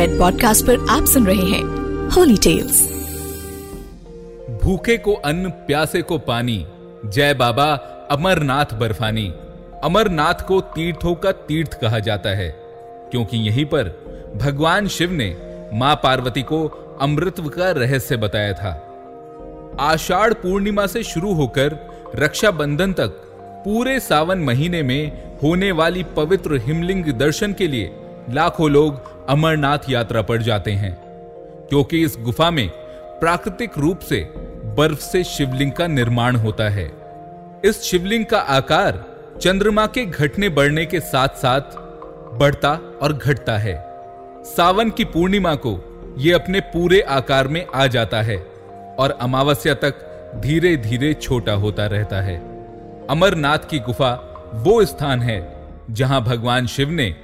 Red 0.00 0.18
podcast 0.18 0.66
पर 0.66 0.86
आप 0.90 1.04
सुन 1.04 1.26
रहे 1.26 1.44
हैं 1.46 2.08
होली 2.08 2.36
टेल्स 2.36 2.80
भूखे 4.62 4.96
को 4.98 5.14
अन्न, 5.14 5.50
प्यासे 5.50 6.02
को 6.02 6.18
पानी। 6.18 6.66
जय 7.06 7.34
बाबा, 7.34 7.66
अमरनाथ 8.10 8.72
बर्फानी। 8.74 9.26
अमरनाथ 9.84 10.46
को 10.48 10.60
तीर्थों 10.60 11.14
का 11.14 11.32
तीर्थ 11.32 11.80
कहा 11.80 11.98
जाता 11.98 12.30
है, 12.30 12.48
क्योंकि 13.10 13.38
यहीं 13.38 13.64
पर 13.64 13.92
भगवान 14.36 14.88
शिव 14.88 15.12
ने 15.12 15.36
माँ 15.74 15.94
पार्वती 15.94 16.42
को 16.42 16.64
अमृतव 17.00 17.48
का 17.48 17.70
रहस्य 17.70 18.16
बताया 18.16 18.52
था। 18.52 18.72
आषाढ़ 19.80 20.32
पूर्णिमा 20.32 20.86
से 20.86 21.02
शुरू 21.02 21.34
होकर 21.34 21.78
रक्षाबंधन 22.14 22.92
तक 22.92 23.22
पूरे 23.64 24.00
सावन 24.00 24.38
महीने 24.38 24.82
में 24.82 25.36
होने 25.42 25.72
वाली 25.72 26.04
पवित्र 26.16 26.60
हिमलिंग 26.64 27.12
दर्शन 27.12 27.52
के 27.52 27.68
लिए 27.68 27.96
लाखों 28.30 28.70
लोग 28.70 29.09
अमरनाथ 29.30 29.78
यात्रा 29.90 30.22
पर 30.22 30.42
जाते 30.42 30.72
हैं, 30.72 30.92
क्योंकि 31.68 32.02
इस 32.04 32.16
गुफा 32.20 32.50
में 32.50 32.68
प्राकृतिक 33.20 33.78
रूप 33.78 33.98
से 33.98 34.18
बर्फ़ 34.76 35.00
से 35.00 35.22
शिवलिंग 35.24 35.72
का 35.72 35.86
निर्माण 35.86 36.36
होता 36.36 36.68
है। 36.68 36.90
इस 37.64 37.82
शिवलिंग 37.82 38.24
का 38.26 38.38
आकार 38.38 39.04
चंद्रमा 39.40 39.86
के 39.86 40.04
घटने 40.06 40.48
बढ़ने 40.48 40.86
के 40.86 41.00
साथ 41.00 41.36
साथ 41.36 41.76
बढ़ता 42.38 42.72
और 43.02 43.12
घटता 43.12 43.56
है। 43.58 43.74
सावन 44.46 44.90
की 44.90 45.04
पूर्णिमा 45.04 45.54
को 45.56 45.78
यह 46.18 46.34
अपने 46.34 46.60
पूरे 46.66 47.00
आकार 47.10 47.48
में 47.48 47.64
आ 47.74 47.86
जाता 47.86 48.22
है 48.22 48.36
और 48.98 49.18
अमावस्या 49.20 49.74
तक 49.74 50.06
धीरे 50.42 50.76
धीरे 50.78 51.12
छोटा 51.14 51.52
होता 51.52 51.86
रहता 51.86 52.20
है। 52.20 52.36
अमरनाथ 53.10 53.68
की 53.70 53.78
गुफा 53.78 54.12
वो 54.64 54.84
स्थान 54.84 55.20
है 55.20 55.38
जहाँ 55.90 56.22
भगवान 56.22 56.66
शिव 56.66 56.90
ने 56.90 57.14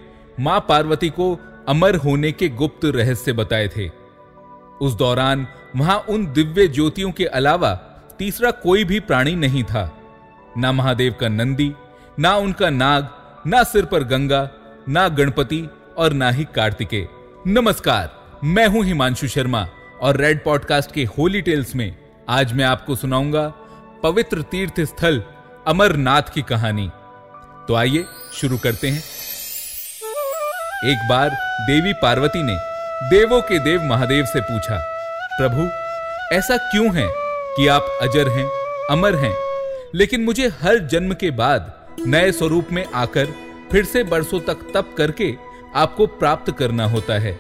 माँ 0.41 0.59
पार्वती 0.69 1.09
को 1.11 1.37
अमर 1.69 1.97
होने 1.97 2.33
के 2.33 2.49
गुप्त 2.49 2.85
रहस्य 2.85 3.33
बताए 3.33 3.69
थे। 3.69 3.91
उस 4.81 4.95
दौरान 4.95 5.47
वहाँ 5.77 5.99
उन 5.99 6.33
दिव्य 6.33 6.69
ज्योतियों 6.69 7.13
के 7.13 7.25
अलावा 7.25 7.75
तीसरा 8.19 8.51
कोई 8.51 8.85
भी 8.85 9.01
प्राणी 9.01 9.35
नहीं 9.35 9.65
था। 9.65 9.99
ना 10.59 10.73
महादेव 10.73 11.15
का 11.21 11.29
नंदी, 11.29 11.73
ना 12.19 12.37
उनका 12.37 12.71
नाग, 12.71 13.09
ना 13.47 13.63
सिर 13.63 13.85
पर 13.85 14.05
गंगा, 14.05 14.51
ना 14.89 15.09
गणपति 15.09 15.69
और 15.97 16.13
ना 16.13 16.31
ही 16.31 16.47
कार्तिके। 16.55 17.07
नमस्कार, 17.47 18.39
मैं 18.45 18.67
हूँ 18.67 18.85
हिमांशु 18.85 19.29
शर्मा 19.29 19.69
और 20.01 20.17
रेड 20.17 20.45
पॉडकास्ट 20.45 20.93
के 20.93 21.05
होली 21.05 21.43
टेल्स 21.43 21.77
में 21.77 21.97
आज 22.29 22.53
मैं 22.53 22.65
आपको 22.65 22.97
सुनाऊँगा 22.97 23.49
पवित्र 24.03 24.43
तीर्थ 24.43 24.81
स्थल 24.81 25.23
अमरनाथ 25.67 26.23
की 26.35 26.43
कहानी। 26.43 26.91
तो 27.69 27.75
आइए 27.75 28.05
शुरू 28.33 28.59
करते 28.59 28.89
हैं। 28.89 29.16
एक 30.77 30.99
बार 31.09 31.31
देवी 31.61 31.93
पार्वती 31.93 32.43
ने 32.43 32.57
देवों 33.11 33.41
के 33.43 33.59
देव 33.59 33.83
महादेव 33.83 34.25
से 34.25 34.41
पूछा, 34.41 34.79
प्रभु, 35.39 35.63
ऐसा 36.35 36.57
क्यों 36.57 36.95
है 36.97 37.07
कि 37.57 37.67
आप 37.67 37.99
अजर 38.03 38.29
हैं, 38.29 38.47
अमर 38.91 39.15
हैं? 39.15 39.33
लेकिन 39.95 40.21
मुझे 40.21 40.49
हर 40.63 40.79
जन्म 40.79 41.15
के 41.15 41.31
बाद 41.31 41.73
नए 42.07 42.33
स्वरूप 42.33 42.73
में 42.73 42.85
आकर 42.95 43.33
फिर 43.73 43.85
से 43.85 44.05
बरसों 44.05 44.41
तक 44.41 44.71
तप 44.75 44.95
करके 44.99 45.33
आपको 45.75 46.07
प्राप्त 46.07 46.55
करना 46.59 46.87
होता 46.87 47.19
है। 47.19 47.39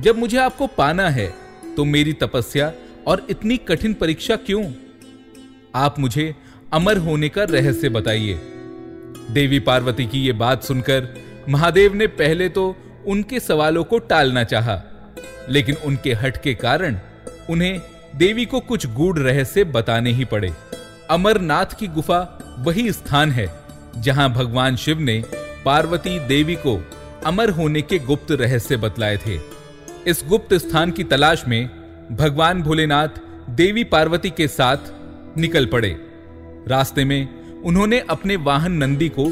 जब 0.00 0.18
मुझे 0.18 0.38
आपको 0.38 0.66
पाना 0.66 1.08
है 1.10 1.32
तो 1.76 1.84
मेरी 1.84 2.12
तपस्या 2.12 2.72
और 3.06 3.26
इतनी 3.30 3.56
कठिन 3.58 3.94
परीक्षा 3.94 4.36
क्यों? 4.36 4.64
आप 5.74 5.98
मुझे 5.98 6.34
अमर 6.72 6.96
होने 6.98 7.28
का 7.28 7.44
रहस्य 7.50 7.88
बताइए। 7.88 8.40
देवी 9.30 9.58
पार्वती 9.60 10.06
की 10.06 10.26
यह 10.26 10.32
बात 10.34 10.64
सुनकर 10.64 11.14
महादेव 11.48 11.94
ने 11.94 12.06
पहले 12.06 12.48
तो 12.48 12.74
उनके 13.06 13.40
सवालों 13.40 13.84
को 13.84 13.98
टालना 13.98 14.44
चाहा, 14.44 14.80
लेकिन 15.48 15.76
उनके 15.84 16.12
हट 16.12 16.36
के 16.42 16.54
कारण 16.54 16.98
उन्हें 17.50 17.80
देवी 18.16 18.44
को 18.44 18.60
कुछ 18.60 18.86
गूढ़ 18.86 19.18
रहस्य 19.18 19.64
बताने 19.64 20.12
ही 20.12 20.24
पड़े। 20.24 20.52
अमरनाथ 21.10 21.78
की 21.78 21.86
गुफा 21.86 22.20
वही 22.58 22.92
स्थान 22.92 23.30
है 23.30 23.46
जहाँ 23.96 24.28
भगवान 24.32 24.76
शिव 24.76 25.00
ने 25.00 25.22
पार्वती 25.64 26.18
देवी 26.18 26.54
को 26.56 26.76
अमर 27.26 27.50
होने 27.50 27.82
के 27.82 27.98
गुप्त 27.98 28.30
रहस्य 28.32 28.76
बतलाए 28.76 29.16
थे। 29.16 29.38
इस 30.06 30.24
गुप्त 30.28 30.54
स्थान 30.54 30.90
की 30.90 31.04
तलाश 31.04 31.44
में 31.48 31.68
भगवान 32.12 32.62
भोलेनाथ 32.62 33.20
देवी 33.50 33.84
पार्वती 33.84 34.30
के 34.30 34.48
साथ 34.48 34.92
निकल 35.38 35.66
पड़े। 35.66 35.96
रास्ते 36.68 37.04
में 37.04 37.62
उन्होंने 37.62 37.98
अपने 38.10 38.36
वाहन 38.36 38.72
नंदी 38.74 39.08
को 39.08 39.30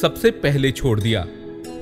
सबसे 0.00 0.30
पहले 0.30 0.70
छोड़ 0.72 0.98
दिया। 1.00 1.26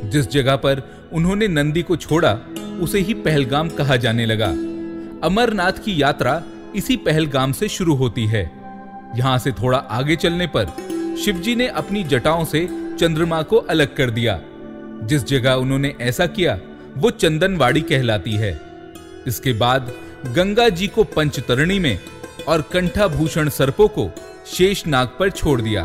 जिस 0.04 0.30
जगह 0.30 0.56
पर 0.56 0.82
उन्होंने 1.12 1.48
नंदी 1.48 1.82
को 1.82 1.96
छोड़ा, 1.96 2.38
उसे 2.80 2.98
ही 2.98 3.14
पहलगाम 3.14 3.68
कहा 3.68 3.96
जाने 3.96 4.26
लगा। 4.26 4.48
अमरनाथ 5.26 5.72
की 5.72 6.02
यात्रा 6.02 6.42
इसी 6.76 6.96
पहलगाम 6.96 7.52
से 7.52 7.68
शुरू 7.68 7.94
होती 7.94 8.26
है। 8.26 8.50
यहाँ 9.16 9.38
से 9.38 9.52
थोड़ा 9.52 9.78
आगे 9.78 10.16
चलने 10.16 10.46
पर 10.46 10.66
शिवजी 11.24 11.54
ने 11.54 11.68
अपनी 11.68 12.04
जटाओं 12.04 12.44
से 12.44 12.68
चंद्रमा 13.00 13.42
को 13.42 13.56
अलग 13.56 13.96
कर 13.96 14.10
दिया। 14.10 14.40
जिस 15.02 15.24
जगह 15.24 15.52
उन्होंने 15.52 15.94
ऐसा 16.00 16.26
किया, 16.26 16.58
वो 16.96 17.10
चंदनवाड़ी 17.10 17.80
कहलाती 17.80 18.32
है। 18.32 18.60
इसके 19.26 19.52
बाद 19.52 19.92
गंगा 20.26 20.68
जी 20.68 20.88
को 20.88 21.04
पंचतरणी 21.04 21.78
में 21.78 21.98
और 22.48 22.62
कंठाभूषण 22.62 23.48
सर्पों 23.48 23.88
को 23.88 24.10
शेषनाग 24.46 25.08
पर 25.08 25.30
छोड़ 25.30 25.60
दिया। 25.60 25.82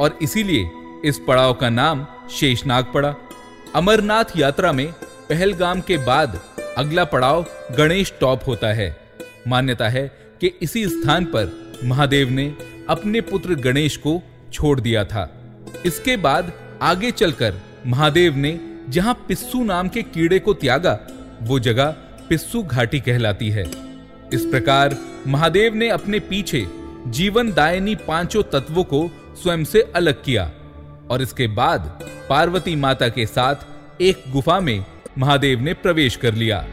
और 0.00 0.18
इसीलिए 0.22 0.70
इस 1.04 1.20
पड़ाव 1.28 1.54
का 1.54 1.70
नाम 1.70 2.06
शेषनाग 2.30 2.86
पड़ा। 2.94 3.14
अमरनाथ 3.74 4.24
यात्रा 4.36 4.72
में 4.72 4.92
पहलगाम 5.28 5.80
के 5.80 5.96
बाद 5.96 6.40
अगला 6.78 7.04
पड़ाव 7.04 7.44
गणेश 7.78 8.12
टॉप 8.20 8.40
होता 8.46 8.72
है। 8.72 8.96
मान्यता 9.48 9.88
है 9.88 10.06
कि 10.40 10.46
इसी 10.62 10.86
स्थान 10.88 11.24
पर 11.24 11.80
महादेव 11.84 12.30
ने 12.30 12.44
अपने 12.88 13.20
पुत्र 13.20 13.54
गणेश 13.54 13.96
को 13.96 14.22
छोड़ 14.52 14.80
दिया 14.80 15.04
था। 15.04 15.24
इसके 15.86 16.16
बाद 16.16 16.52
आगे 16.82 17.10
चलकर 17.10 17.54
महादेव 17.86 18.36
ने 18.36 18.58
जहाँ 18.88 19.14
पिस्सू 19.28 19.64
नाम 19.64 19.88
के 19.88 20.02
कीड़े 20.02 20.38
को 20.38 20.54
त्यागा, 20.54 20.98
वो 21.42 21.58
जगह 21.58 21.94
पिस्सू 22.28 22.62
घाटी 22.62 23.00
कहलाती 23.00 23.50
है। 23.50 23.64
इस 24.32 24.46
प्रकार 24.46 24.96
महादेव 25.26 25.74
ने 25.74 25.88
अपने 25.88 26.20
पीछे 26.20 26.66
जीवन 27.06 27.52
दायनी 27.52 27.94
पाँचों 27.94 28.42
तत्वों 28.42 28.84
को 28.84 29.08
स्वयं 29.42 29.64
से 29.64 29.92
अलग 29.96 30.22
किया। 30.24 30.50
और 31.12 31.22
इसके 31.22 31.46
बाद 31.50 31.98
पार्वती 32.28 32.74
माता 32.76 33.08
के 33.08 33.26
साथ 33.26 34.00
एक 34.00 34.22
गुफा 34.32 34.58
में 34.60 34.84
महादेव 35.18 35.60
ने 35.60 35.74
प्रवेश 35.74 36.16
कर 36.16 36.34
लिया, 36.34 36.64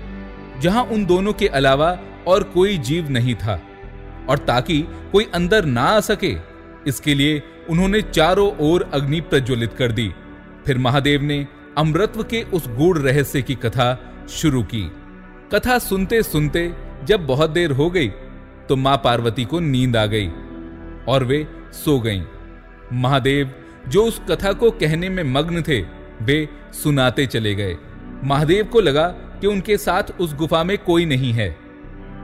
जहाँ 0.61 0.83
उन 0.83 1.05
दोनों 1.05 1.33
के 1.33 1.47
अलावा 1.49 1.97
और 2.27 2.43
कोई 2.53 2.77
जीव 2.79 3.09
नहीं 3.09 3.35
था। 3.35 3.59
और 4.29 4.37
ताकि 4.37 4.81
कोई 5.11 5.27
अंदर 5.33 5.65
ना 5.65 5.83
आ 5.83 5.99
सके, 6.01 6.35
इसके 6.87 7.13
लिए 7.15 7.41
उन्होंने 7.69 8.01
चारों 8.01 8.51
ओर 8.61 8.89
अग्नि 8.93 9.21
प्रज्वलित 9.21 9.73
कर 9.73 9.91
दी। 9.91 10.11
फिर 10.65 10.77
महादेव 10.77 11.21
ने 11.21 11.45
अमृतव 11.77 12.23
के 12.23 12.41
उस 12.43 12.67
गूढ़ 12.69 12.97
रहस्य 12.97 13.41
की 13.41 13.55
कथा 13.55 13.87
शुरू 14.31 14.63
की। 14.63 14.81
कथा 15.53 15.77
सुनते 15.79 16.21
सुनते 16.23 16.71
जब 17.03 17.25
बहुत 17.27 17.49
देर 17.49 17.71
हो 17.71 17.89
गई 17.89 18.07
तो 18.69 18.75
माँ 18.75 18.95
पार्वती 19.03 19.45
को 19.45 19.59
नींद 19.59 19.95
आ 19.97 20.05
गई 20.05 20.27
और 21.07 21.23
वे 21.23 21.45
सो 21.75 21.99
गईं। 21.99 22.23
महादेव 22.93 23.53
जो 23.89 24.03
उस 24.03 24.21
कथा 24.29 24.53
को 24.53 24.71
कहने 24.71 25.09
में 25.09 25.23
मग्न 25.23 25.61
थे, 25.61 25.81
वे 26.21 26.49
सुनाते 26.73 27.25
चले 27.25 27.55
गए। 27.55 27.77
महादेव 28.23 28.65
को 28.65 28.79
लगा 28.79 29.07
कि 29.07 29.47
उनके 29.47 29.77
साथ 29.77 30.03
उस 30.19 30.35
गुफा 30.35 30.63
में 30.63 30.77
कोई 30.77 31.05
नहीं 31.05 31.33
है। 31.33 31.57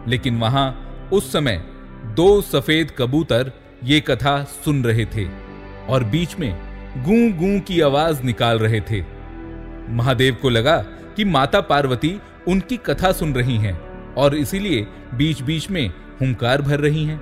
लेकिन 0.08 0.40
वहाँ 0.40 0.82
उस 1.14 1.34
समय 1.34 1.64
दो 2.06 2.42
सफ़ेद 2.42 2.92
कबूतर 2.98 3.52
ये 3.84 4.00
कथा 4.00 4.44
सुन 4.44 4.84
रहे 4.84 5.06
थे 5.06 5.28
और 5.90 6.04
बीच 6.04 6.40
में 6.40 6.54
गूं 7.04 7.32
गूं 7.32 7.60
की 7.60 7.82
आवाज़ 7.82 8.24
निकाल 8.24 8.60
रहे 8.60 8.82
थे। 8.82 9.04
महादेव 9.90 10.36
को 10.42 10.50
लगा 10.50 10.78
कि 11.16 11.26
माता 11.26 11.62
पार्वती 11.62 12.20
उनकी 12.48 12.78
कथा 12.78 13.12
सुन 13.12 13.34
रही 13.34 13.58
हैं 13.58 14.14
और 14.14 14.36
इसीलिए 14.36 14.88
बीच 15.14 15.42
बीच 15.42 15.70
में 15.70 15.90
हुंकार 16.22 16.62
भर 16.62 16.80
रही 16.80 17.06
हैं। 17.06 17.22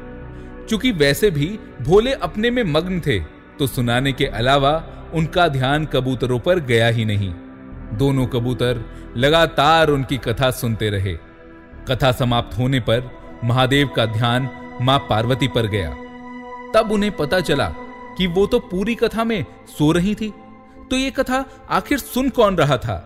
चूँकि 0.69 0.91
वैसे 0.91 1.31
भी 1.31 1.59
भोले 1.81 2.13
अपने 2.13 2.51
में 2.51 2.63
मग्न 2.63 2.99
थे 2.99 3.42
तो 3.63 3.67
सुनाने 3.67 4.11
के 4.13 4.25
अलावा 4.25 4.71
उनका 5.13 5.47
ध्यान 5.47 5.85
कबूतरों 5.85 6.39
पर 6.39 6.59
गया 6.59 6.87
ही 6.87 7.05
नहीं। 7.05 7.29
दोनों 7.97 8.25
कबूतर 8.25 8.83
लगातार 9.17 9.89
उनकी 9.89 10.17
कथा 10.17 10.49
सुनते 10.51 10.89
रहे। 10.89 11.13
कथा 11.87 12.11
समाप्त 12.11 12.57
होने 12.57 12.79
पर 12.79 13.09
महादेव 13.43 13.89
का 13.95 14.05
ध्यान 14.05 14.49
माँ 14.81 14.97
पार्वती 14.99 15.47
पर 15.47 15.67
गया। 15.67 15.89
तब 16.75 16.91
उन्हें 16.91 17.11
पता 17.11 17.39
चला 17.39 17.69
कि 18.17 18.27
वो 18.27 18.45
तो 18.45 18.59
पूरी 18.59 18.95
कथा 18.95 19.23
में 19.23 19.45
सो 19.69 19.91
रही 19.91 20.15
थी। 20.15 20.33
तो 20.91 20.95
ये 20.95 21.11
कथा 21.11 21.43
आखिर 21.69 21.97
सुन 21.97 22.29
कौन 22.29 22.55
रहा 22.55 22.77
था? 22.77 22.97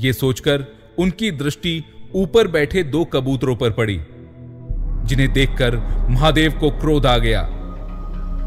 ये 0.00 0.12
सोचकर 0.12 0.66
उनकी 0.98 1.30
दृष्टि 1.30 1.82
ऊपर 2.14 2.48
बैठे 2.48 2.82
दो 2.82 3.04
कबूतरों 3.04 3.56
पर 3.56 3.70
पड़ी, 3.72 4.00
जिन्हें 5.04 5.32
देखकर 5.32 5.76
महादेव 6.10 6.58
को 6.60 6.70
क्रोध 6.70 7.06
आ 7.06 7.18
गया। 7.18 7.48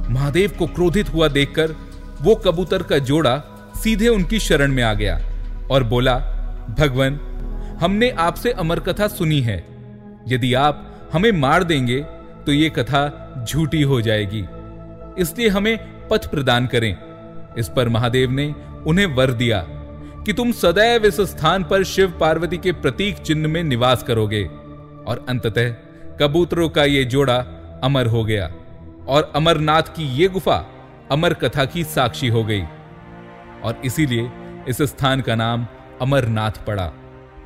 महादेव 0.09 0.51
को 0.59 0.67
क्रोधित 0.67 1.13
हुआ 1.13 1.27
देखकर 1.27 1.75
वो 2.21 2.35
कबूतर 2.35 2.83
का 2.83 2.97
जोड़ा 3.00 3.38
सीधे 3.83 4.07
उनकी 4.07 4.39
शरण 4.39 4.71
में 4.71 4.83
आ 4.83 4.94
गया 4.94 5.19
और 5.71 5.83
बोला, 5.83 6.15
भगवान, 6.79 7.19
हमने 7.81 8.09
आपसे 8.09 8.51
अमर 8.51 8.79
कथा 8.79 9.07
सुनी 9.07 9.39
है। 9.41 9.57
यदि 10.27 10.53
आप 10.53 11.09
हमें 11.13 11.31
मार 11.31 11.63
देंगे 11.63 12.00
तो 12.45 12.51
ये 12.51 12.69
कथा 12.69 13.45
झूठी 13.50 13.81
हो 13.81 14.01
जाएगी। 14.01 14.45
इसलिए 15.21 15.50
हमें 15.50 15.77
पथ 16.07 16.29
प्रदान 16.31 16.67
करें। 16.67 16.95
इस 17.57 17.69
पर 17.69 17.89
महादेव 17.89 18.31
ने 18.31 18.53
उन्हें 18.88 19.05
वर 19.05 19.31
दिया 19.31 19.65
कि 20.25 20.33
तुम 20.33 20.51
सदैव 20.51 21.05
इस 21.05 21.21
स्थान 21.21 21.63
पर 21.63 21.83
शिव 21.83 22.12
पार्वती 22.19 22.57
के 22.57 22.71
प्रतीक 22.71 23.17
चिन्ह 23.17 23.47
में 23.47 23.63
निवास 23.63 24.03
करोगे 24.03 24.44
और 25.07 25.25
अंततः 25.29 25.69
कबूतरों 26.19 26.69
का 26.69 26.83
ये 26.83 27.03
जोड़ा 27.05 27.38
अमर 27.83 28.07
हो 28.07 28.23
गया। 28.23 28.51
और 29.07 29.31
अमरनाथ 29.36 29.81
की 29.81 30.04
ये 30.04 30.28
गुफा 30.28 30.72
अमर 31.12 31.34
कथा 31.34 31.66
की 31.66 31.84
साक्षी 31.84 32.28
हो 32.28 32.44
गई। 32.44 32.62
और 33.63 33.81
इसीलिए 33.86 34.31
इस 34.68 34.81
स्थान 34.81 35.22
का 35.22 35.36
नाम 35.36 35.68
अमरनाथ 36.01 36.51
पड़ा। 36.51 36.92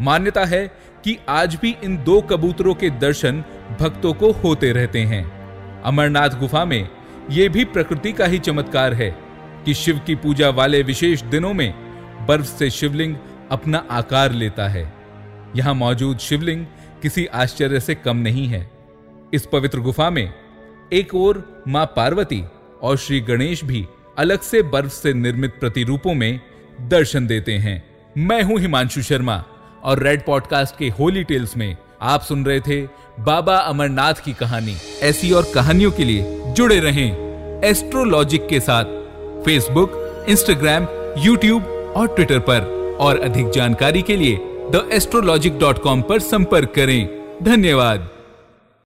मान्यता 0.01 0.45
है 0.45 0.67
कि 1.03 1.19
आज 1.29 1.55
भी 1.55 1.75
इन 1.83 2.03
दो 2.03 2.21
कबूतरों 2.21 2.73
के 2.73 2.89
दर्शन 2.89 3.43
भक्तों 3.79 4.13
को 4.13 4.31
होते 4.31 4.71
रहते 4.71 4.99
हैं। 4.99 5.43
अमरनाथ 5.81 6.29
गुफा 6.29 6.65
में 6.65 6.89
यह 7.31 7.49
भी 7.49 7.65
प्रकृति 7.65 8.13
का 8.13 8.25
ही 8.25 8.39
चमत्कार 8.39 8.93
है 8.93 9.17
कि 9.65 9.73
शिव 9.73 10.01
की 10.07 10.15
पूजा 10.15 10.49
वाले 10.49 10.83
विशेष 10.83 11.21
दिनों 11.21 11.53
में 11.53 11.73
बर्फ़ 12.27 12.45
से 12.45 12.69
शिवलिंग 12.69 13.15
अपना 13.51 13.87
आकार 13.91 14.31
लेता 14.31 14.67
है। 14.67 14.93
यहाँ 15.55 15.73
मौजूद 15.73 16.17
शिवलिंग 16.17 16.65
किसी 17.01 17.25
आश्चर्य 17.25 17.79
से 17.79 17.95
कम 17.95 18.17
नहीं 18.17 18.47
है। 18.47 18.71
इस 19.33 19.45
पवित्र 19.45 19.79
गुफा 19.79 20.09
में 20.09 20.33
एक 20.93 21.15
ओर 21.15 21.63
माँ 21.67 21.85
पार्वती 21.85 22.43
और 22.81 22.97
श्री 22.97 23.19
गणेश 23.19 23.63
भी 23.63 23.85
अलग 24.17 24.41
से 24.41 24.61
बर्फ़ 24.61 24.91
से 24.93 25.13
निर्मित 25.13 25.53
प्रतिरूपों 25.59 26.13
में 26.13 26.39
दर्शन 26.81 27.27
देते 27.27 27.53
हैं। 27.53 27.83
मैं 28.17 28.43
हूँ 28.43 28.59
हिमांशु 28.59 29.01
शर्मा 29.01 29.43
और 29.83 30.03
रेड 30.03 30.25
पॉडकास्ट 30.25 30.77
के 30.77 30.89
होली 30.89 31.23
टेल्स 31.23 31.57
में 31.57 31.77
आप 32.01 32.21
सुन 32.21 32.45
रहे 32.45 32.59
थे 32.59 32.81
बाबा 33.19 33.55
अमरनाथ 33.55 34.13
की 34.13 34.33
कहानी। 34.33 34.75
ऐसी 35.01 35.31
और 35.31 35.51
कहानियों 35.55 35.91
के 35.91 36.03
लिए 36.03 36.53
जुड़े 36.53 36.79
रहें 36.79 37.09
एस्ट्रोलॉजिक 37.63 38.47
के 38.47 38.59
साथ 38.59 38.85
फेसबुक 39.45 40.25
इंस्टाग्राम 40.29 40.87
यूट्यूब 41.17 41.63
और 41.97 42.07
ट्विटर 42.07 42.39
पर। 42.39 42.73
और 42.99 43.19
अधिक 43.19 43.49
जानकारी 43.49 44.01
के 44.01 44.17
लिए 44.17 44.37
द 44.43 44.89
एस्ट्रोलॉजिक 44.93 45.59
डॉट 45.59 45.81
कॉम 45.81 46.01
पर 46.01 46.19
संपर्क 46.19 46.73
करें। 46.75 47.09
धन्यवाद। 47.43 48.09